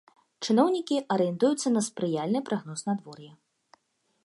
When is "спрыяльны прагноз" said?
1.89-2.79